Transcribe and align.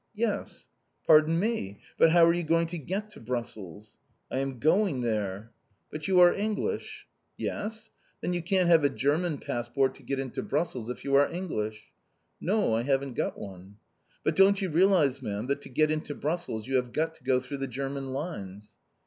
"Yes." 0.15 0.67
"Pardon 1.05 1.39
me! 1.39 1.79
But 1.99 2.09
how 2.09 2.25
are 2.25 2.33
you 2.33 2.41
going 2.41 2.65
to 2.69 2.79
get 2.79 3.11
to 3.11 3.19
Brussels?" 3.19 3.99
"I 4.31 4.39
am 4.39 4.57
going 4.57 5.01
there." 5.01 5.51
"But 5.91 6.07
you 6.07 6.19
are 6.21 6.33
English?" 6.33 7.05
"Yes." 7.37 7.91
"Then 8.19 8.33
you 8.33 8.41
can't 8.41 8.67
have 8.67 8.83
a 8.83 8.89
German 8.89 9.37
passport 9.37 9.93
to 9.93 10.01
get 10.01 10.17
into 10.17 10.41
Brussels 10.41 10.89
if 10.89 11.03
you 11.03 11.13
are 11.17 11.31
English." 11.31 11.91
"No. 12.39 12.73
I 12.73 12.81
haven't 12.81 13.13
got 13.13 13.37
one." 13.37 13.77
"But, 14.23 14.35
don't 14.35 14.59
you 14.59 14.71
realise, 14.71 15.21
ma'am, 15.21 15.45
that 15.45 15.61
to 15.61 15.69
get 15.69 15.91
into 15.91 16.15
Brussels 16.15 16.65
you 16.67 16.77
have 16.77 16.93
got 16.93 17.13
to 17.13 17.23
go 17.23 17.39
through 17.39 17.57
the 17.57 17.67
German 17.67 18.11
lines?" 18.11 18.73